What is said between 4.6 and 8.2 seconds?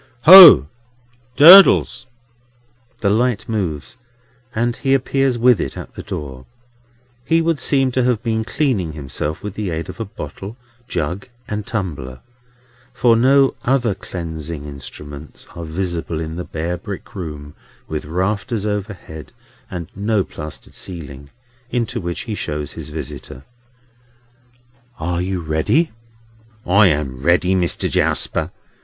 he appears with it at the door. He would seem to